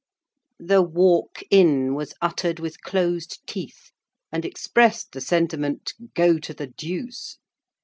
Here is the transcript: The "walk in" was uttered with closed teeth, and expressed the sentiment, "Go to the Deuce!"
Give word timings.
The 0.57 0.81
"walk 0.81 1.43
in" 1.51 1.93
was 1.93 2.15
uttered 2.23 2.59
with 2.59 2.81
closed 2.81 3.45
teeth, 3.45 3.91
and 4.31 4.43
expressed 4.43 5.11
the 5.11 5.21
sentiment, 5.21 5.93
"Go 6.15 6.39
to 6.39 6.55
the 6.55 6.65
Deuce!" 6.65 7.37